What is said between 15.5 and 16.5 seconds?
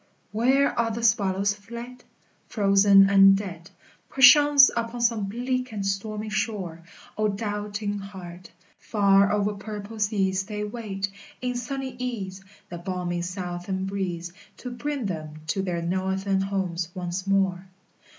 their northern